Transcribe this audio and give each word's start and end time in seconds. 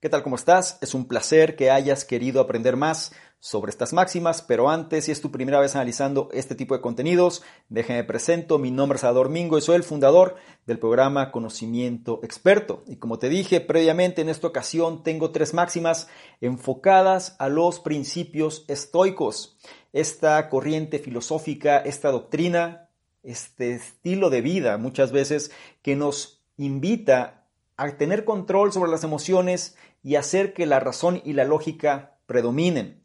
¿Qué 0.00 0.08
tal? 0.08 0.22
¿Cómo 0.22 0.36
estás? 0.36 0.78
Es 0.80 0.94
un 0.94 1.04
placer 1.04 1.56
que 1.56 1.70
hayas 1.70 2.06
querido 2.06 2.40
aprender 2.40 2.74
más 2.74 3.12
sobre 3.38 3.68
estas 3.68 3.92
máximas, 3.92 4.40
pero 4.40 4.70
antes, 4.70 5.04
si 5.04 5.12
es 5.12 5.20
tu 5.20 5.30
primera 5.30 5.60
vez 5.60 5.76
analizando 5.76 6.30
este 6.32 6.54
tipo 6.54 6.74
de 6.74 6.80
contenidos, 6.80 7.42
déjame 7.68 8.02
presento, 8.04 8.58
mi 8.58 8.70
nombre 8.70 8.96
es 8.96 9.02
Salvador 9.02 9.28
Mingo 9.28 9.58
y 9.58 9.60
soy 9.60 9.76
el 9.76 9.82
fundador 9.82 10.36
del 10.64 10.78
programa 10.78 11.30
Conocimiento 11.30 12.20
Experto. 12.22 12.82
Y 12.86 12.96
como 12.96 13.18
te 13.18 13.28
dije 13.28 13.60
previamente, 13.60 14.22
en 14.22 14.30
esta 14.30 14.46
ocasión 14.46 15.02
tengo 15.02 15.32
tres 15.32 15.52
máximas 15.52 16.08
enfocadas 16.40 17.36
a 17.38 17.50
los 17.50 17.78
principios 17.78 18.64
estoicos. 18.68 19.58
Esta 19.92 20.48
corriente 20.48 20.98
filosófica, 20.98 21.76
esta 21.76 22.10
doctrina, 22.10 22.88
este 23.22 23.74
estilo 23.74 24.30
de 24.30 24.40
vida 24.40 24.78
muchas 24.78 25.12
veces 25.12 25.50
que 25.82 25.94
nos 25.94 26.40
invita 26.56 27.40
a 27.80 27.96
tener 27.96 28.26
control 28.26 28.72
sobre 28.72 28.90
las 28.90 29.04
emociones 29.04 29.74
y 30.02 30.16
hacer 30.16 30.52
que 30.54 30.66
la 30.66 30.80
razón 30.80 31.20
y 31.24 31.32
la 31.32 31.44
lógica 31.44 32.16
predominen. 32.26 33.02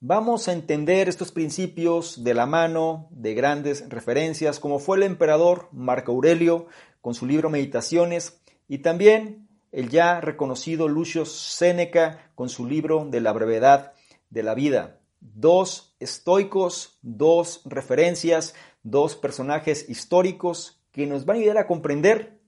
Vamos 0.00 0.48
a 0.48 0.52
entender 0.52 1.08
estos 1.08 1.30
principios 1.30 2.24
de 2.24 2.32
la 2.32 2.46
mano 2.46 3.08
de 3.10 3.34
grandes 3.34 3.86
referencias 3.90 4.58
como 4.58 4.78
fue 4.78 4.96
el 4.96 5.02
emperador 5.02 5.68
Marco 5.72 6.12
Aurelio 6.12 6.68
con 7.02 7.14
su 7.14 7.26
libro 7.26 7.50
Meditaciones 7.50 8.40
y 8.66 8.78
también 8.78 9.48
el 9.72 9.90
ya 9.90 10.20
reconocido 10.20 10.88
Lucio 10.88 11.26
Séneca 11.26 12.30
con 12.34 12.48
su 12.48 12.66
libro 12.66 13.06
de 13.10 13.20
la 13.20 13.32
brevedad 13.32 13.92
de 14.30 14.42
la 14.42 14.54
vida. 14.54 15.00
Dos 15.20 15.94
estoicos, 16.00 16.98
dos 17.02 17.60
referencias, 17.66 18.54
dos 18.82 19.16
personajes 19.16 19.88
históricos 19.88 20.80
que 20.92 21.06
nos 21.06 21.26
van 21.26 21.36
a 21.36 21.40
ayudar 21.40 21.58
a 21.58 21.66
comprender 21.66 22.38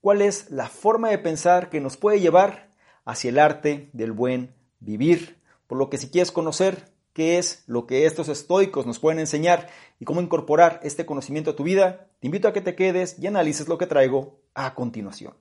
cuál 0.00 0.22
es 0.22 0.50
la 0.50 0.68
forma 0.68 1.10
de 1.10 1.18
pensar 1.18 1.68
que 1.68 1.80
nos 1.80 1.96
puede 1.96 2.20
llevar 2.20 2.70
hacia 3.06 3.30
el 3.30 3.38
arte 3.38 3.88
del 3.94 4.12
buen 4.12 4.54
vivir. 4.80 5.38
Por 5.66 5.78
lo 5.78 5.88
que 5.88 5.96
si 5.96 6.10
quieres 6.10 6.30
conocer 6.30 6.92
qué 7.14 7.38
es 7.38 7.64
lo 7.66 7.86
que 7.86 8.04
estos 8.04 8.28
estoicos 8.28 8.84
nos 8.84 8.98
pueden 8.98 9.20
enseñar 9.20 9.68
y 9.98 10.04
cómo 10.04 10.20
incorporar 10.20 10.80
este 10.82 11.06
conocimiento 11.06 11.52
a 11.52 11.56
tu 11.56 11.62
vida, 11.64 12.08
te 12.20 12.26
invito 12.26 12.48
a 12.48 12.52
que 12.52 12.60
te 12.60 12.74
quedes 12.74 13.18
y 13.18 13.26
analices 13.26 13.68
lo 13.68 13.78
que 13.78 13.86
traigo 13.86 14.40
a 14.54 14.74
continuación. 14.74 15.32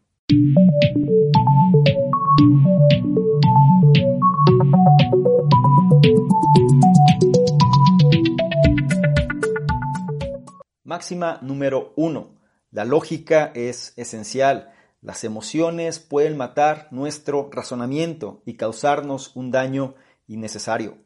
Máxima 10.84 11.40
número 11.42 11.94
uno. 11.96 12.36
La 12.72 12.86
lógica 12.86 13.52
es 13.56 13.94
esencial. 13.98 14.75
Las 15.06 15.24
emociones 15.24 16.00
pueden 16.00 16.36
matar 16.36 16.88
nuestro 16.90 17.52
razonamiento 17.52 18.42
y 18.44 18.56
causarnos 18.56 19.36
un 19.36 19.52
daño 19.52 19.94
innecesario. 20.26 20.98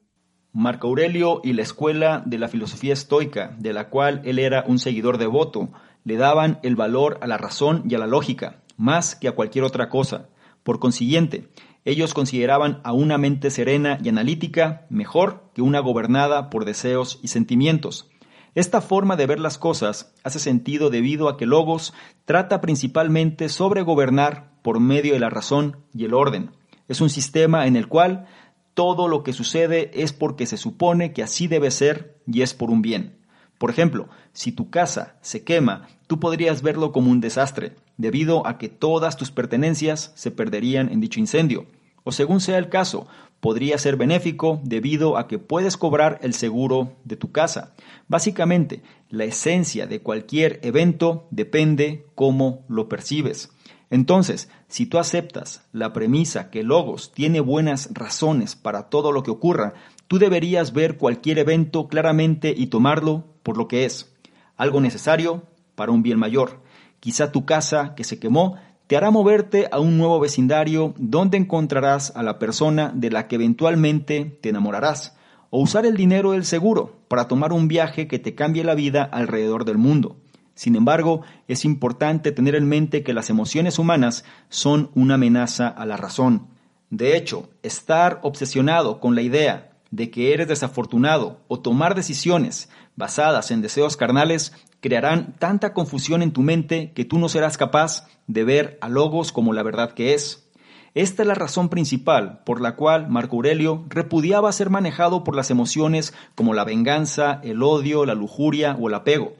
Marco 0.53 0.88
Aurelio 0.88 1.42
y 1.44 1.52
la 1.52 1.64
escuela 1.64 2.23
de 2.25 2.38
la 2.38 2.47
filosofía 2.47 2.94
estoica, 2.94 3.58
de 3.59 3.73
la 3.73 3.89
cual 3.89 4.22
él 4.23 4.39
era 4.39 4.64
un 4.65 4.80
seguidor 4.80 5.17
devoto, 5.17 5.73
le 6.05 6.15
daban 6.15 6.61
el 6.64 6.77
valor 6.77 7.20
a 7.21 7.27
la 7.27 7.38
razón 7.38 7.83
y 7.89 7.95
a 7.95 7.99
la 7.99 8.08
lógica, 8.08 8.64
más 8.77 9.17
que 9.17 9.27
a 9.27 9.33
cualquier 9.33 9.65
otra 9.65 9.89
cosa. 9.89 10.30
Por 10.64 10.80
consiguiente, 10.80 11.49
ellos 11.83 12.14
consideraban 12.14 12.80
a 12.86 12.93
una 12.93 13.17
mente 13.17 13.52
serena 13.52 13.98
y 14.02 14.08
analítica 14.08 14.88
mejor 14.89 15.52
que 15.54 15.61
una 15.61 15.82
gobernada 15.82 16.49
por 16.49 16.64
deseos 16.64 17.20
y 17.21 17.27
sentimientos. 17.27 18.09
Esta 18.55 18.82
forma 18.82 19.15
de 19.15 19.27
ver 19.27 19.39
las 19.39 19.58
cosas 19.58 20.14
hace 20.23 20.39
sentido 20.39 20.89
debido 20.89 21.30
a 21.30 21.37
que 21.37 21.45
Logos 21.45 21.93
trata 22.26 22.61
principalmente 22.61 23.49
sobre 23.49 23.82
gobernar 23.82 24.52
por 24.64 24.80
medio 24.80 25.14
de 25.14 25.20
la 25.20 25.30
razón 25.30 25.77
y 25.93 26.05
el 26.05 26.14
orden. 26.14 26.52
Es 26.88 27.02
un 27.02 27.09
sistema 27.09 27.67
en 27.67 27.76
el 27.76 27.88
cual 27.88 28.26
todo 28.73 29.08
lo 29.08 29.23
que 29.23 29.33
sucede 29.33 29.92
es 29.93 30.14
porque 30.14 30.45
se 30.45 30.58
supone 30.58 31.14
que 31.14 31.21
así 31.21 31.48
debe 31.48 31.70
ser 31.70 32.21
y 32.26 32.42
es 32.42 32.54
por 32.54 32.71
un 32.71 32.82
bien. 32.82 33.20
Por 33.59 33.70
ejemplo, 33.70 34.08
si 34.32 34.52
tu 34.54 34.70
casa 34.70 35.17
se 35.21 35.43
quema, 35.43 35.88
tú 36.08 36.20
podrías 36.20 36.61
verlo 36.61 36.92
como 36.92 37.11
un 37.11 37.20
desastre, 37.20 37.76
debido 37.98 38.48
a 38.48 38.58
que 38.58 38.70
todas 38.70 39.17
tus 39.17 39.32
pertenencias 39.32 40.14
se 40.15 40.32
perderían 40.32 40.89
en 40.92 41.02
dicho 41.02 41.20
incendio. 41.20 41.67
O 42.05 42.14
según 42.14 42.39
sea 42.39 42.58
el 42.58 42.70
caso, 42.70 43.08
podría 43.39 43.77
ser 43.77 43.95
benéfico 43.95 44.60
debido 44.64 45.17
a 45.17 45.27
que 45.27 45.39
puedes 45.39 45.77
cobrar 45.77 46.20
el 46.22 46.33
seguro 46.33 46.94
de 47.04 47.16
tu 47.16 47.32
casa. 47.32 47.73
Básicamente, 48.08 48.82
la 49.10 49.23
esencia 49.23 49.88
de 49.88 50.02
cualquier 50.02 50.60
evento 50.64 51.27
depende 51.32 52.05
cómo 52.16 52.66
lo 52.67 52.89
percibes. 52.89 53.52
Entonces, 53.89 54.50
si 54.67 54.86
tú 54.86 55.00
aceptas 55.00 55.64
la 55.72 55.94
premisa 55.94 56.52
que 56.52 56.64
Logos 56.64 57.11
tiene 57.11 57.39
buenas 57.39 57.89
razones 57.94 58.55
para 58.55 58.89
todo 58.89 59.11
lo 59.11 59.23
que 59.23 59.32
ocurra, 59.32 59.73
tú 60.08 60.20
deberías 60.20 60.73
ver 60.73 60.98
cualquier 60.98 61.39
evento 61.39 61.88
claramente 61.88 62.54
y 62.56 62.67
tomarlo 62.67 63.26
por 63.42 63.58
lo 63.58 63.67
que 63.67 63.86
es, 63.86 64.14
algo 64.58 64.80
necesario 64.80 65.44
para 65.76 65.92
un 65.92 66.04
bien 66.04 66.20
mayor. 66.20 66.61
Quizá 67.00 67.32
tu 67.32 67.45
casa 67.45 67.95
que 67.95 68.04
se 68.04 68.20
quemó 68.20 68.58
te 68.89 68.98
hará 68.98 69.11
moverte 69.11 69.70
a 69.72 69.80
un 69.80 70.00
nuevo 70.00 70.20
vecindario 70.20 70.95
donde 70.98 71.38
encontrarás 71.38 72.11
a 72.16 72.23
la 72.23 72.39
persona 72.39 72.92
de 72.95 73.11
la 73.11 73.27
que 73.27 73.36
eventualmente 73.36 74.39
te 74.42 74.50
enamorarás, 74.50 75.16
o 75.52 75.61
usar 75.61 75.86
el 75.86 75.95
dinero 75.95 76.32
del 76.32 76.44
seguro 76.44 76.98
para 77.08 77.27
tomar 77.27 77.54
un 77.54 77.67
viaje 77.67 78.08
que 78.08 78.17
te 78.17 78.33
cambie 78.33 78.64
la 78.64 78.73
vida 78.73 79.04
alrededor 79.04 79.64
del 79.64 79.77
mundo. 79.77 80.17
Sin 80.55 80.76
embargo, 80.76 81.22
es 81.48 81.66
importante 81.66 82.32
tener 82.32 82.55
en 82.55 82.67
mente 82.67 83.04
que 83.04 83.14
las 83.14 83.30
emociones 83.30 83.77
humanas 83.77 84.26
son 84.50 84.89
una 84.95 85.14
amenaza 85.14 85.67
a 85.67 85.86
la 85.86 85.95
razón. 85.95 86.48
De 86.89 87.16
hecho, 87.16 87.48
estar 87.61 88.20
obsesionado 88.23 89.00
con 89.00 89.14
la 89.14 89.21
idea 89.21 89.70
de 89.92 90.10
que 90.10 90.33
eres 90.33 90.48
desafortunado 90.48 91.42
o 91.48 91.60
tomar 91.60 91.94
decisiones 91.94 92.70
basadas 92.99 93.49
en 93.49 93.61
deseos 93.61 93.95
carnales 93.95 94.52
crearán 94.82 95.33
tanta 95.39 95.73
confusión 95.73 96.21
en 96.21 96.33
tu 96.33 96.42
mente 96.42 96.92
que 96.93 97.05
tú 97.05 97.17
no 97.17 97.30
serás 97.30 97.58
capaz 97.58 98.05
de 98.27 98.43
ver 98.43 98.77
a 98.82 98.89
Logos 98.89 99.32
como 99.32 99.54
la 99.54 99.64
verdad 99.64 99.93
que 99.93 100.14
es. 100.14 100.52
Esta 100.95 101.23
es 101.23 101.27
la 101.27 101.33
razón 101.33 101.70
principal 101.70 102.42
por 102.45 102.59
la 102.59 102.76
cual 102.76 103.08
Marco 103.08 103.38
Aurelio 103.38 103.86
repudiaba 103.88 104.52
ser 104.52 104.70
manejado 104.70 105.23
por 105.23 105.33
las 105.33 105.49
emociones 105.49 106.14
como 106.36 106.54
la 106.54 106.65
venganza, 106.65 107.39
el 107.42 107.64
odio, 107.64 108.05
la 108.05 108.15
lujuria 108.15 108.76
o 108.77 108.89
el 108.89 108.95
apego. 108.95 109.33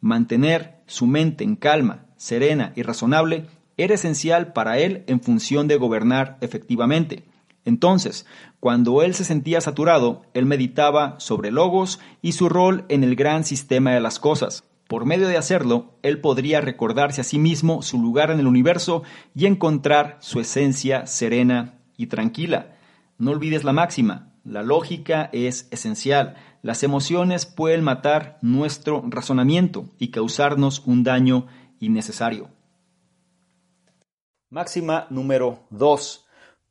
Mantener 0.00 0.82
su 0.86 1.06
mente 1.06 1.44
en 1.44 1.54
calma, 1.54 2.06
serena 2.16 2.72
y 2.74 2.82
razonable 2.82 3.46
era 3.76 3.94
esencial 3.94 4.52
para 4.52 4.78
él 4.78 5.04
en 5.06 5.20
función 5.20 5.68
de 5.68 5.76
gobernar 5.76 6.36
efectivamente. 6.40 7.22
Entonces, 7.64 8.26
cuando 8.60 9.02
él 9.02 9.14
se 9.14 9.24
sentía 9.24 9.60
saturado, 9.60 10.22
él 10.34 10.46
meditaba 10.46 11.14
sobre 11.18 11.50
Logos 11.50 12.00
y 12.20 12.32
su 12.32 12.48
rol 12.48 12.84
en 12.88 13.04
el 13.04 13.16
gran 13.16 13.44
sistema 13.44 13.92
de 13.92 14.00
las 14.00 14.18
cosas. 14.18 14.64
Por 14.86 15.06
medio 15.06 15.28
de 15.28 15.38
hacerlo, 15.38 15.94
él 16.02 16.20
podría 16.20 16.60
recordarse 16.60 17.22
a 17.22 17.24
sí 17.24 17.38
mismo 17.38 17.82
su 17.82 18.00
lugar 18.00 18.30
en 18.30 18.38
el 18.38 18.46
universo 18.46 19.02
y 19.34 19.46
encontrar 19.46 20.18
su 20.20 20.40
esencia 20.40 21.06
serena 21.06 21.78
y 21.96 22.08
tranquila. 22.08 22.76
No 23.16 23.30
olvides 23.30 23.64
la 23.64 23.72
máxima, 23.72 24.34
la 24.44 24.62
lógica 24.62 25.30
es 25.32 25.68
esencial. 25.70 26.36
Las 26.60 26.82
emociones 26.82 27.46
pueden 27.46 27.82
matar 27.82 28.38
nuestro 28.42 29.02
razonamiento 29.08 29.86
y 29.98 30.08
causarnos 30.08 30.82
un 30.84 31.02
daño 31.02 31.46
innecesario. 31.80 32.50
Máxima 34.50 35.06
número 35.08 35.60
2. 35.70 36.23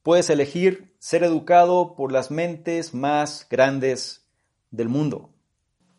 Puedes 0.04 0.30
elegir 0.30 0.94
ser 1.00 1.24
educado 1.24 1.96
por 1.96 2.12
las 2.12 2.30
mentes 2.30 2.94
más 2.94 3.48
grandes 3.50 4.28
del 4.70 4.90
mundo. 4.90 5.30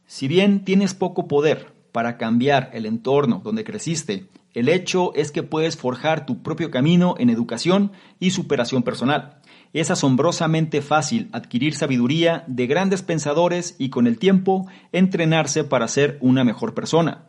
Si 0.06 0.28
bien 0.28 0.66
tienes 0.66 0.92
poco 0.92 1.26
poder 1.26 1.72
para 1.90 2.18
cambiar 2.18 2.68
el 2.74 2.84
entorno 2.84 3.40
donde 3.42 3.64
creciste. 3.64 4.28
El 4.52 4.68
hecho 4.68 5.14
es 5.14 5.32
que 5.32 5.42
puedes 5.42 5.78
forjar 5.78 6.26
tu 6.26 6.42
propio 6.42 6.70
camino 6.70 7.14
en 7.18 7.30
educación 7.30 7.92
y 8.20 8.32
superación 8.32 8.82
personal. 8.82 9.40
Es 9.72 9.90
asombrosamente 9.90 10.82
fácil 10.82 11.30
adquirir 11.32 11.74
sabiduría 11.74 12.44
de 12.46 12.66
grandes 12.66 13.02
pensadores 13.02 13.74
y 13.78 13.88
con 13.88 14.06
el 14.06 14.18
tiempo 14.18 14.66
entrenarse 14.92 15.64
para 15.64 15.88
ser 15.88 16.18
una 16.20 16.44
mejor 16.44 16.74
persona. 16.74 17.26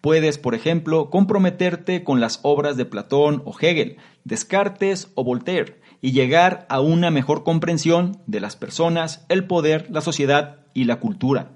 Puedes, 0.00 0.36
por 0.36 0.54
ejemplo, 0.54 1.10
comprometerte 1.10 2.04
con 2.04 2.20
las 2.20 2.40
obras 2.42 2.76
de 2.76 2.84
Platón 2.84 3.42
o 3.44 3.56
Hegel, 3.58 3.96
Descartes 4.24 5.10
o 5.14 5.24
Voltaire 5.24 5.80
y 6.00 6.12
llegar 6.12 6.66
a 6.68 6.80
una 6.80 7.10
mejor 7.10 7.44
comprensión 7.44 8.18
de 8.26 8.40
las 8.40 8.56
personas, 8.56 9.24
el 9.28 9.44
poder, 9.46 9.88
la 9.90 10.00
sociedad 10.00 10.60
y 10.74 10.84
la 10.84 11.00
cultura. 11.00 11.50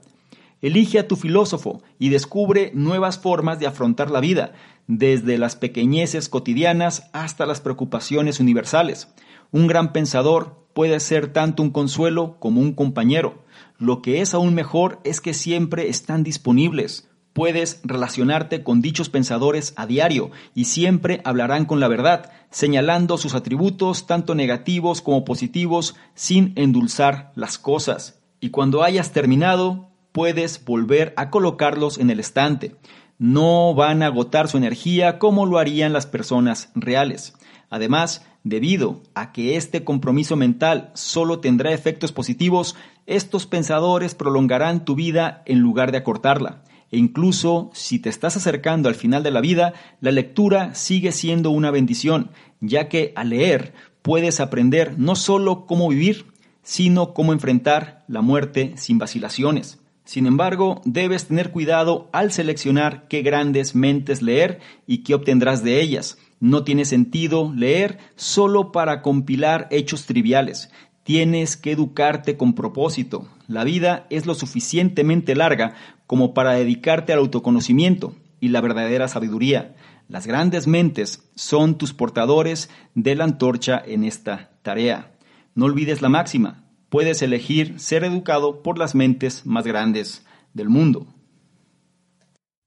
Elige 0.61 1.01
a 1.01 1.09
tu 1.09 1.17
filósofo 1.17 1.83
y 1.99 2.11
descubre 2.11 2.71
nuevas 2.75 3.19
formas 3.19 3.59
de 3.59 3.67
afrontar 3.67 4.11
la 4.11 4.21
vida, 4.21 4.53
desde 4.87 5.39
las 5.39 5.57
pequeñeces 5.57 6.29
cotidianas 6.29 7.11
hasta 7.13 7.47
las 7.47 7.61
preocupaciones 7.61 8.41
universales. 8.41 9.09
Un 9.51 9.67
gran 9.67 9.93
pensador 9.93 10.67
puede 10.73 10.99
ser 11.01 11.33
tanto 11.33 11.63
un 11.63 11.71
consuelo 11.71 12.37
como 12.39 12.61
un 12.61 12.73
compañero. 12.75 13.43
Lo 13.79 14.03
que 14.03 14.21
es 14.21 14.35
aún 14.35 14.55
mejor 14.55 15.01
es 15.05 15.21
que 15.21 15.35
siempre 15.35 15.89
están 15.89 16.23
disponibles. 16.23 17.09
Puedes 17.33 17.81
relacionarte 17.83 18.63
con 18.63 18.83
dichos 18.83 19.09
pensadores 19.09 19.73
a 19.77 19.87
diario 19.87 20.31
y 20.55 20.67
siempre 20.67 21.23
hablarán 21.25 21.65
con 21.65 21.81
la 21.81 21.89
verdad, 21.89 22.31
señalando 22.51 23.17
sus 23.17 23.35
atributos 23.35 24.07
tanto 24.07 24.35
negativos 24.35 25.01
como 25.01 25.25
positivos 25.25 25.97
sin 26.15 26.53
endulzar 26.57 27.33
las 27.35 27.57
cosas. 27.57 28.21
Y 28.41 28.51
cuando 28.51 28.83
hayas 28.83 29.13
terminado, 29.13 29.89
puedes 30.13 30.63
volver 30.65 31.15
a 31.17 31.31
colocarlos 31.31 31.97
en 31.97 32.11
el 32.11 32.21
estante. 32.21 32.77
No 33.19 33.75
van 33.75 34.03
a 34.03 34.07
agotar 34.07 34.49
su 34.49 34.59
energía 34.59 35.19
como 35.19 35.47
lo 35.47 35.59
harían 35.59 35.95
las 35.95 36.07
personas 36.07 36.71
reales. 36.75 37.35
Además, 37.71 38.27
debido 38.45 39.03
a 39.15 39.33
que 39.33 39.57
este 39.57 39.85
compromiso 39.85 40.37
mental 40.37 40.91
solo 40.95 41.41
tendrá 41.41 41.73
efectos 41.73 42.13
positivos, 42.13 42.77
estos 43.07 43.47
pensadores 43.47 44.15
prolongarán 44.15 44.85
tu 44.85 44.95
vida 44.95 45.43
en 45.47 45.61
lugar 45.61 45.93
de 45.93 45.99
acortarla. 45.99 46.63
E 46.93 46.99
incluso 46.99 47.71
si 47.73 47.99
te 47.99 48.11
estás 48.11 48.37
acercando 48.37 48.89
al 48.89 48.95
final 48.95 49.23
de 49.23 49.31
la 49.31 49.41
vida, 49.41 49.73
la 50.01 50.13
lectura 50.13 50.75
sigue 50.75 51.11
siendo 51.11 51.51
una 51.51 51.71
bendición, 51.71 52.31
ya 52.61 52.89
que 52.89 53.13
al 53.17 53.31
leer 53.31 53.73
puedes 54.03 54.41
aprender 54.41 54.99
no 54.99 55.17
solo 55.17 55.67
cómo 55.67 55.89
vivir, 55.89 56.27
sino 56.63 57.15
cómo 57.15 57.33
enfrentar 57.33 58.05
la 58.09 58.21
muerte 58.21 58.75
sin 58.77 58.99
vacilaciones. 58.99 59.81
Sin 60.05 60.27
embargo, 60.27 60.83
debes 60.85 61.29
tener 61.29 61.51
cuidado 61.51 62.11
al 62.13 62.31
seleccionar 62.31 63.07
qué 63.09 63.23
grandes 63.23 63.75
mentes 63.75 64.21
leer 64.21 64.61
y 64.87 64.99
qué 64.99 65.15
obtendrás 65.15 65.65
de 65.65 65.81
ellas. 65.81 66.19
No 66.41 66.65
tiene 66.65 66.85
sentido 66.85 67.53
leer 67.55 67.99
solo 68.17 68.73
para 68.73 69.01
compilar 69.01 69.69
hechos 69.71 70.07
triviales. 70.07 70.71
Tienes 71.05 71.57
que 71.57 71.73
educarte 71.73 72.37
con 72.37 72.55
propósito. 72.55 73.29
La 73.49 73.65
vida 73.65 74.07
es 74.11 74.27
lo 74.27 74.35
suficientemente 74.35 75.35
larga 75.35 75.75
como 76.13 76.35
para 76.35 76.53
dedicarte 76.53 77.15
al 77.15 77.21
autoconocimiento 77.21 78.15
y 78.39 78.49
la 78.49 78.61
verdadera 78.61 79.09
sabiduría. 79.09 79.75
Las 80.09 80.27
grandes 80.27 80.67
mentes 80.67 81.27
son 81.37 81.79
tus 81.79 81.95
portadores 81.95 82.69
de 82.95 83.15
la 83.15 83.25
antorcha 83.25 83.83
en 83.83 84.05
esta 84.05 84.51
tarea. 84.61 85.11
No 85.55 85.65
olvides 85.65 86.03
la 86.03 86.11
máxima. 86.11 86.67
Puedes 86.91 87.23
elegir 87.23 87.81
ser 87.81 88.05
educado 88.05 88.63
por 88.63 88.77
las 88.77 88.95
mentes 88.95 89.47
más 89.47 89.67
grandes 89.67 90.27
del 90.53 90.69
mundo. 90.69 91.07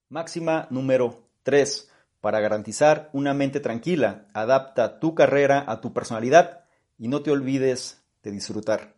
Máxima 0.10 0.66
número 0.72 1.30
3. 1.44 1.92
Para 2.22 2.40
garantizar 2.40 3.12
una 3.14 3.36
mente 3.36 3.60
tranquila, 3.60 4.26
adapta 4.34 5.00
tu 5.00 5.14
carrera 5.14 5.64
a 5.68 5.82
tu 5.82 5.94
personalidad 5.94 6.62
y 6.98 7.10
no 7.10 7.22
te 7.22 7.30
olvides 7.30 8.04
disfrutar. 8.24 8.95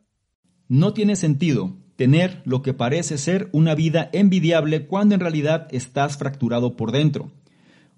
No 0.70 0.94
tiene 0.94 1.16
sentido 1.16 1.78
tener 1.96 2.42
lo 2.46 2.62
que 2.62 2.74
parece 2.74 3.18
ser 3.18 3.50
una 3.54 3.74
vida 3.74 4.10
envidiable 4.12 4.86
cuando 4.86 5.16
en 5.16 5.22
realidad 5.22 5.68
estás 5.72 6.18
fracturado 6.18 6.76
por 6.76 6.92
dentro. 6.92 7.32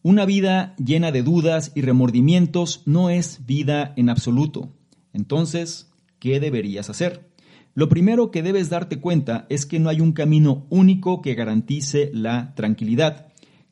Una 0.04 0.25
vida 0.25 0.75
llena 0.77 1.12
de 1.12 1.24
dudas 1.24 1.71
y 1.75 1.81
remordimientos 1.81 2.83
no 2.86 3.10
es 3.10 3.45
vida 3.45 3.94
en 3.98 4.10
absoluto. 4.10 4.69
Entonces, 5.13 5.92
¿qué 6.19 6.39
deberías 6.39 6.89
hacer? 6.89 7.30
Lo 7.74 7.89
primero 7.89 8.31
que 8.31 8.44
debes 8.44 8.69
darte 8.69 9.00
cuenta 9.00 9.45
es 9.50 9.65
que 9.65 9.80
no 9.80 9.89
hay 9.89 10.00
un 10.00 10.13
camino 10.13 10.65
único 10.69 11.22
que 11.22 11.33
garantice 11.33 12.12
la 12.13 12.54
tranquilidad. 12.56 13.27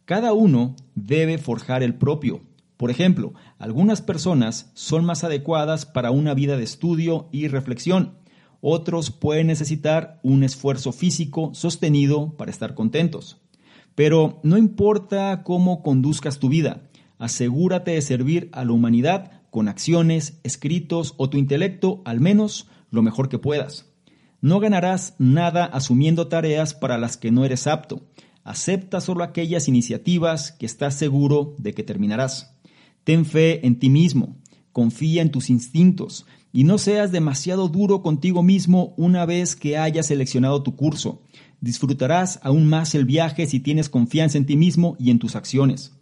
Cada 0.06 0.34
uno 0.34 0.76
debe 0.96 1.38
forjar 1.38 1.84
el 1.84 1.96
propio. 1.96 2.42
Por 2.78 2.92
ejemplo, 2.92 3.34
algunas 3.58 4.02
personas 4.02 4.72
son 4.74 5.06
más 5.06 5.24
adecuadas 5.24 5.86
para 5.86 6.12
una 6.12 6.34
vida 6.34 6.58
de 6.58 6.64
estudio 6.64 7.30
y 7.32 7.48
reflexión. 7.48 8.18
Otros 8.62 9.12
pueden 9.12 9.48
necesitar 9.48 10.20
un 10.24 10.44
esfuerzo 10.44 10.92
físico 10.92 11.52
sostenido 11.54 12.36
para 12.38 12.52
estar 12.52 12.74
contentos. 12.74 13.38
Pero 13.96 14.40
no 14.44 14.58
importa 14.58 15.44
cómo 15.44 15.82
conduzcas 15.82 16.40
tu 16.40 16.50
vida, 16.50 16.84
asegúrate 17.18 17.92
de 17.92 18.02
servir 18.02 18.50
a 18.52 18.64
la 18.64 18.74
humanidad 18.74 19.32
con 19.50 19.68
acciones, 19.68 20.40
escritos 20.44 21.14
o 21.18 21.30
tu 21.30 21.38
intelecto 21.38 22.02
al 22.06 22.20
menos 22.20 22.68
lo 22.92 23.02
mejor 23.02 23.30
que 23.30 23.40
puedas. 23.40 23.86
No 24.40 24.60
ganarás 24.60 25.16
nada 25.18 25.66
asumiendo 25.66 26.28
tareas 26.28 26.74
para 26.74 26.98
las 26.98 27.18
que 27.18 27.32
no 27.32 27.44
eres 27.44 27.66
apto. 27.66 28.04
Acepta 28.44 29.02
solo 29.02 29.24
aquellas 29.24 29.68
iniciativas 29.68 30.52
que 30.52 30.66
estás 30.66 30.96
seguro 30.96 31.56
de 31.58 31.74
que 31.74 31.84
terminarás. 31.84 32.56
Ten 33.04 33.26
fe 33.26 33.66
en 33.66 33.80
ti 33.80 33.90
mismo, 33.90 34.38
confía 34.78 35.24
en 35.24 35.32
tus 35.32 35.50
instintos 35.50 36.28
y 36.54 36.64
no 36.64 36.78
seas 36.78 37.12
demasiado 37.12 37.68
duro 37.68 38.04
contigo 38.04 38.44
mismo 38.44 38.94
una 38.96 39.26
vez 39.26 39.56
que 39.56 39.76
hayas 39.76 40.06
seleccionado 40.06 40.62
tu 40.62 40.76
curso. 40.76 41.24
Disfrutarás 41.62 42.40
aún 42.44 42.68
más 42.68 42.94
el 42.94 43.04
viaje 43.04 43.48
si 43.48 43.60
tienes 43.60 43.90
confianza 43.90 44.38
en 44.38 44.46
ti 44.46 44.56
mismo 44.56 44.96
y 45.00 45.10
en 45.10 45.18
tus 45.18 45.36
acciones. 45.36 45.94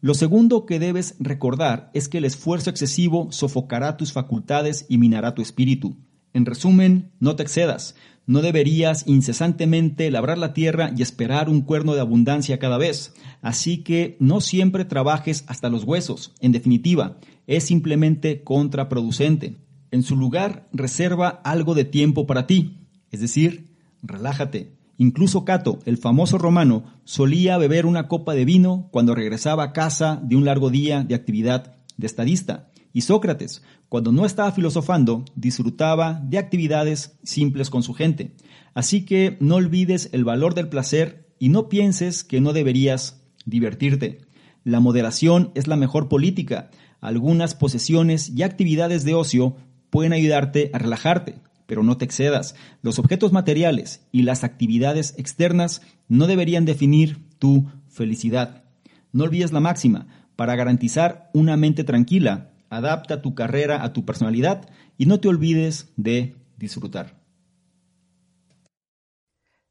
Lo 0.00 0.14
segundo 0.14 0.66
que 0.66 0.80
debes 0.80 1.14
recordar 1.20 1.92
es 1.94 2.08
que 2.08 2.18
el 2.18 2.24
esfuerzo 2.24 2.70
excesivo 2.70 3.28
sofocará 3.30 3.96
tus 3.96 4.12
facultades 4.12 4.84
y 4.88 4.98
minará 4.98 5.36
tu 5.36 5.40
espíritu. 5.40 5.96
En 6.32 6.44
resumen, 6.44 7.12
no 7.20 7.36
te 7.36 7.44
excedas. 7.44 7.94
No 8.26 8.40
deberías 8.40 9.06
incesantemente 9.06 10.10
labrar 10.10 10.38
la 10.38 10.54
tierra 10.54 10.92
y 10.96 11.02
esperar 11.02 11.50
un 11.50 11.60
cuerno 11.60 11.94
de 11.94 12.00
abundancia 12.00 12.58
cada 12.58 12.78
vez. 12.78 13.12
Así 13.42 13.78
que 13.78 14.16
no 14.18 14.40
siempre 14.40 14.84
trabajes 14.84 15.44
hasta 15.46 15.68
los 15.68 15.84
huesos. 15.84 16.32
En 16.40 16.52
definitiva, 16.52 17.18
es 17.46 17.64
simplemente 17.64 18.42
contraproducente. 18.42 19.56
En 19.90 20.02
su 20.02 20.16
lugar, 20.16 20.68
reserva 20.72 21.28
algo 21.28 21.74
de 21.74 21.84
tiempo 21.84 22.26
para 22.26 22.46
ti. 22.46 22.78
Es 23.10 23.20
decir, 23.20 23.76
relájate. 24.02 24.72
Incluso 24.96 25.44
Cato, 25.44 25.80
el 25.84 25.98
famoso 25.98 26.38
romano, 26.38 26.84
solía 27.04 27.58
beber 27.58 27.84
una 27.84 28.08
copa 28.08 28.34
de 28.34 28.44
vino 28.44 28.88
cuando 28.90 29.14
regresaba 29.14 29.64
a 29.64 29.72
casa 29.72 30.20
de 30.22 30.36
un 30.36 30.44
largo 30.44 30.70
día 30.70 31.02
de 31.02 31.14
actividad 31.14 31.74
de 31.96 32.06
estadista. 32.06 32.70
Y 32.94 33.00
Sócrates, 33.00 33.62
cuando 33.88 34.12
no 34.12 34.24
estaba 34.24 34.52
filosofando, 34.52 35.24
disfrutaba 35.34 36.22
de 36.24 36.38
actividades 36.38 37.18
simples 37.24 37.68
con 37.68 37.82
su 37.82 37.92
gente. 37.92 38.36
Así 38.72 39.04
que 39.04 39.36
no 39.40 39.56
olvides 39.56 40.08
el 40.12 40.24
valor 40.24 40.54
del 40.54 40.68
placer 40.68 41.28
y 41.40 41.48
no 41.48 41.68
pienses 41.68 42.22
que 42.22 42.40
no 42.40 42.52
deberías 42.52 43.20
divertirte. 43.44 44.20
La 44.62 44.78
moderación 44.78 45.50
es 45.56 45.66
la 45.66 45.74
mejor 45.74 46.08
política. 46.08 46.70
Algunas 47.00 47.56
posesiones 47.56 48.30
y 48.30 48.44
actividades 48.44 49.04
de 49.04 49.14
ocio 49.14 49.56
pueden 49.90 50.12
ayudarte 50.12 50.70
a 50.72 50.78
relajarte, 50.78 51.34
pero 51.66 51.82
no 51.82 51.96
te 51.96 52.04
excedas. 52.04 52.54
Los 52.80 53.00
objetos 53.00 53.32
materiales 53.32 54.06
y 54.12 54.22
las 54.22 54.44
actividades 54.44 55.16
externas 55.18 55.82
no 56.06 56.28
deberían 56.28 56.64
definir 56.64 57.26
tu 57.40 57.66
felicidad. 57.88 58.62
No 59.10 59.24
olvides 59.24 59.52
la 59.52 59.60
máxima. 59.60 60.06
Para 60.36 60.56
garantizar 60.56 61.30
una 61.32 61.56
mente 61.56 61.84
tranquila, 61.84 62.53
adapta 62.76 63.22
tu 63.22 63.34
carrera 63.34 63.82
a 63.82 63.92
tu 63.92 64.04
personalidad 64.04 64.68
y 64.96 65.06
no 65.06 65.20
te 65.20 65.28
olvides 65.28 65.92
de 65.96 66.36
disfrutar. 66.56 67.24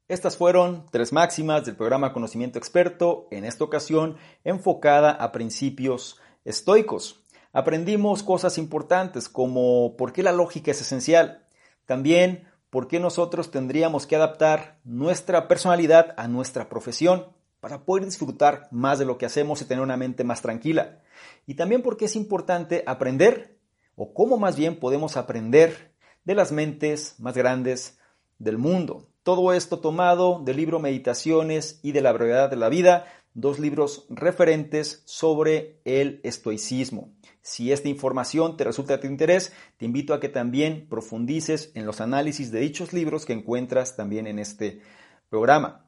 Estas 0.06 0.36
fueron 0.36 0.84
tres 0.90 1.12
máximas 1.12 1.64
del 1.64 1.76
programa 1.76 2.12
Conocimiento 2.12 2.58
Experto, 2.58 3.26
en 3.30 3.44
esta 3.44 3.64
ocasión 3.64 4.16
enfocada 4.44 5.10
a 5.10 5.32
principios 5.32 6.20
estoicos. 6.44 7.24
Aprendimos 7.54 8.22
cosas 8.22 8.58
importantes 8.58 9.28
como 9.28 9.96
por 9.96 10.12
qué 10.12 10.22
la 10.22 10.32
lógica 10.32 10.72
es 10.72 10.80
esencial, 10.82 11.46
también 11.86 12.48
por 12.68 12.86
qué 12.86 13.00
nosotros 13.00 13.50
tendríamos 13.50 14.06
que 14.06 14.16
adaptar 14.16 14.78
nuestra 14.84 15.48
personalidad 15.48 16.14
a 16.18 16.28
nuestra 16.28 16.68
profesión 16.68 17.28
para 17.64 17.86
poder 17.86 18.04
disfrutar 18.04 18.68
más 18.72 18.98
de 18.98 19.06
lo 19.06 19.16
que 19.16 19.24
hacemos 19.24 19.62
y 19.62 19.64
tener 19.64 19.82
una 19.82 19.96
mente 19.96 20.22
más 20.22 20.42
tranquila. 20.42 21.00
Y 21.46 21.54
también 21.54 21.80
porque 21.80 22.04
es 22.04 22.14
importante 22.14 22.84
aprender, 22.86 23.56
o 23.96 24.12
cómo 24.12 24.36
más 24.36 24.54
bien 24.54 24.78
podemos 24.78 25.16
aprender 25.16 25.94
de 26.24 26.34
las 26.34 26.52
mentes 26.52 27.14
más 27.18 27.34
grandes 27.34 27.98
del 28.38 28.58
mundo. 28.58 29.08
Todo 29.22 29.54
esto 29.54 29.78
tomado 29.78 30.42
del 30.44 30.58
libro 30.58 30.78
Meditaciones 30.78 31.80
y 31.82 31.92
de 31.92 32.02
la 32.02 32.12
brevedad 32.12 32.50
de 32.50 32.56
la 32.56 32.68
vida, 32.68 33.06
dos 33.32 33.58
libros 33.58 34.04
referentes 34.10 35.02
sobre 35.06 35.80
el 35.86 36.20
estoicismo. 36.22 37.14
Si 37.40 37.72
esta 37.72 37.88
información 37.88 38.58
te 38.58 38.64
resulta 38.64 38.96
de 38.96 38.98
tu 38.98 39.06
interés, 39.06 39.54
te 39.78 39.86
invito 39.86 40.12
a 40.12 40.20
que 40.20 40.28
también 40.28 40.86
profundices 40.90 41.72
en 41.74 41.86
los 41.86 42.02
análisis 42.02 42.52
de 42.52 42.60
dichos 42.60 42.92
libros 42.92 43.24
que 43.24 43.32
encuentras 43.32 43.96
también 43.96 44.26
en 44.26 44.38
este 44.38 44.82
programa. 45.30 45.83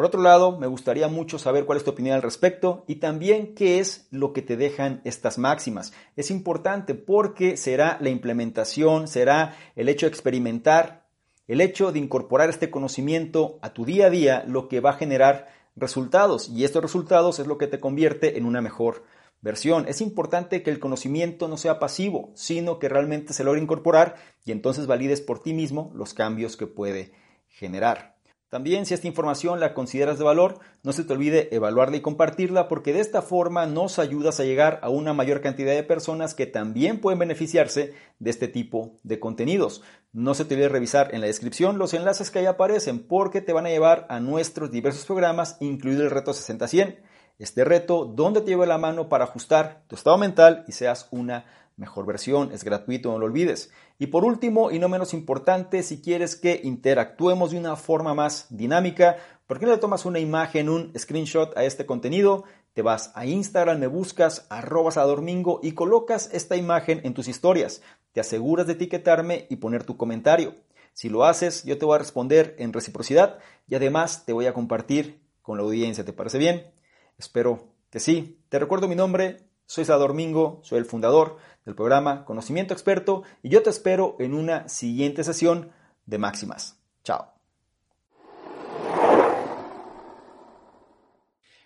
Por 0.00 0.06
otro 0.06 0.22
lado, 0.22 0.58
me 0.58 0.66
gustaría 0.66 1.08
mucho 1.08 1.38
saber 1.38 1.66
cuál 1.66 1.76
es 1.76 1.84
tu 1.84 1.90
opinión 1.90 2.14
al 2.14 2.22
respecto 2.22 2.84
y 2.86 2.94
también 2.94 3.54
qué 3.54 3.80
es 3.80 4.08
lo 4.10 4.32
que 4.32 4.40
te 4.40 4.56
dejan 4.56 5.02
estas 5.04 5.36
máximas. 5.36 5.92
Es 6.16 6.30
importante 6.30 6.94
porque 6.94 7.58
será 7.58 7.98
la 8.00 8.08
implementación, 8.08 9.08
será 9.08 9.58
el 9.76 9.90
hecho 9.90 10.06
de 10.06 10.08
experimentar, 10.08 11.06
el 11.48 11.60
hecho 11.60 11.92
de 11.92 11.98
incorporar 11.98 12.48
este 12.48 12.70
conocimiento 12.70 13.58
a 13.60 13.74
tu 13.74 13.84
día 13.84 14.06
a 14.06 14.08
día 14.08 14.42
lo 14.46 14.68
que 14.68 14.80
va 14.80 14.92
a 14.92 14.96
generar 14.96 15.48
resultados 15.76 16.48
y 16.48 16.64
estos 16.64 16.80
resultados 16.80 17.38
es 17.38 17.46
lo 17.46 17.58
que 17.58 17.66
te 17.66 17.78
convierte 17.78 18.38
en 18.38 18.46
una 18.46 18.62
mejor 18.62 19.04
versión. 19.42 19.84
Es 19.86 20.00
importante 20.00 20.62
que 20.62 20.70
el 20.70 20.80
conocimiento 20.80 21.46
no 21.46 21.58
sea 21.58 21.78
pasivo, 21.78 22.30
sino 22.34 22.78
que 22.78 22.88
realmente 22.88 23.34
se 23.34 23.44
logre 23.44 23.60
incorporar 23.60 24.16
y 24.46 24.52
entonces 24.52 24.86
valides 24.86 25.20
por 25.20 25.42
ti 25.42 25.52
mismo 25.52 25.92
los 25.94 26.14
cambios 26.14 26.56
que 26.56 26.66
puede 26.66 27.12
generar. 27.48 28.09
También 28.50 28.84
si 28.84 28.94
esta 28.94 29.06
información 29.06 29.60
la 29.60 29.74
consideras 29.74 30.18
de 30.18 30.24
valor, 30.24 30.58
no 30.82 30.92
se 30.92 31.04
te 31.04 31.12
olvide 31.12 31.54
evaluarla 31.54 31.96
y 31.96 32.00
compartirla 32.00 32.66
porque 32.66 32.92
de 32.92 32.98
esta 32.98 33.22
forma 33.22 33.64
nos 33.66 34.00
ayudas 34.00 34.40
a 34.40 34.44
llegar 34.44 34.80
a 34.82 34.88
una 34.88 35.14
mayor 35.14 35.40
cantidad 35.40 35.72
de 35.72 35.84
personas 35.84 36.34
que 36.34 36.46
también 36.46 37.00
pueden 37.00 37.20
beneficiarse 37.20 37.94
de 38.18 38.30
este 38.30 38.48
tipo 38.48 38.98
de 39.04 39.20
contenidos. 39.20 39.82
No 40.12 40.34
se 40.34 40.44
te 40.44 40.54
olvide 40.54 40.68
revisar 40.68 41.14
en 41.14 41.20
la 41.20 41.28
descripción 41.28 41.78
los 41.78 41.94
enlaces 41.94 42.32
que 42.32 42.40
ahí 42.40 42.46
aparecen 42.46 42.98
porque 42.98 43.40
te 43.40 43.52
van 43.52 43.66
a 43.66 43.70
llevar 43.70 44.06
a 44.10 44.18
nuestros 44.18 44.72
diversos 44.72 45.06
programas, 45.06 45.56
incluido 45.60 46.02
el 46.02 46.10
reto 46.10 46.32
60-100. 46.32 46.96
Este 47.38 47.64
reto 47.64 48.04
donde 48.04 48.40
te 48.40 48.48
lleva 48.48 48.66
la 48.66 48.78
mano 48.78 49.08
para 49.08 49.24
ajustar 49.24 49.84
tu 49.86 49.94
estado 49.94 50.18
mental 50.18 50.64
y 50.66 50.72
seas 50.72 51.06
una 51.12 51.46
mejor 51.80 52.04
versión, 52.04 52.52
es 52.52 52.62
gratuito, 52.62 53.10
no 53.10 53.18
lo 53.18 53.24
olvides. 53.24 53.72
Y 53.98 54.08
por 54.08 54.24
último, 54.24 54.70
y 54.70 54.78
no 54.78 54.88
menos 54.88 55.14
importante, 55.14 55.82
si 55.82 56.02
quieres 56.02 56.36
que 56.36 56.60
interactuemos 56.62 57.50
de 57.50 57.58
una 57.58 57.74
forma 57.74 58.14
más 58.14 58.46
dinámica, 58.50 59.16
¿por 59.46 59.58
qué 59.58 59.64
no 59.64 59.72
le 59.72 59.78
tomas 59.78 60.04
una 60.04 60.18
imagen, 60.18 60.68
un 60.68 60.92
screenshot 60.96 61.56
a 61.56 61.64
este 61.64 61.86
contenido? 61.86 62.44
Te 62.74 62.82
vas 62.82 63.12
a 63.14 63.24
Instagram, 63.24 63.80
me 63.80 63.86
buscas, 63.86 64.46
arrobas 64.50 64.98
a 64.98 65.02
Dormingo 65.04 65.58
y 65.62 65.72
colocas 65.72 66.28
esta 66.32 66.54
imagen 66.54 67.00
en 67.02 67.14
tus 67.14 67.28
historias. 67.28 67.82
Te 68.12 68.20
aseguras 68.20 68.66
de 68.66 68.74
etiquetarme 68.74 69.46
y 69.48 69.56
poner 69.56 69.82
tu 69.82 69.96
comentario. 69.96 70.54
Si 70.92 71.08
lo 71.08 71.24
haces, 71.24 71.64
yo 71.64 71.78
te 71.78 71.86
voy 71.86 71.94
a 71.94 71.98
responder 71.98 72.54
en 72.58 72.74
reciprocidad 72.74 73.38
y 73.66 73.74
además 73.74 74.26
te 74.26 74.34
voy 74.34 74.46
a 74.46 74.52
compartir 74.52 75.22
con 75.40 75.56
la 75.56 75.64
audiencia. 75.64 76.04
¿Te 76.04 76.12
parece 76.12 76.36
bien? 76.36 76.72
Espero 77.16 77.72
que 77.88 78.00
sí. 78.00 78.38
Te 78.50 78.58
recuerdo 78.58 78.86
mi 78.86 78.96
nombre, 78.96 79.49
soy 79.70 79.84
Salvador 79.84 80.14
Mingo, 80.14 80.58
soy 80.64 80.80
el 80.80 80.84
fundador 80.84 81.38
del 81.64 81.76
programa 81.76 82.24
Conocimiento 82.24 82.74
Experto 82.74 83.22
y 83.40 83.50
yo 83.50 83.62
te 83.62 83.70
espero 83.70 84.16
en 84.18 84.34
una 84.34 84.68
siguiente 84.68 85.22
sesión 85.22 85.70
de 86.06 86.18
Máximas. 86.18 86.80
Chao. 87.04 87.32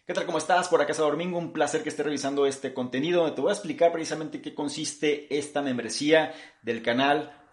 ¿Qué 0.06 0.12
tal? 0.12 0.26
¿Cómo 0.26 0.36
estás? 0.36 0.68
Por 0.68 0.82
acá 0.82 0.92
Salvador 0.92 1.16
Mingo, 1.16 1.38
un 1.38 1.54
placer 1.54 1.82
que 1.82 1.88
estés 1.88 2.04
revisando 2.04 2.44
este 2.44 2.74
contenido 2.74 3.32
te 3.32 3.40
voy 3.40 3.48
a 3.48 3.54
explicar 3.54 3.90
precisamente 3.90 4.42
qué 4.42 4.54
consiste 4.54 5.34
esta 5.34 5.62
membresía 5.62 6.34
del 6.60 6.82
canal 6.82 7.43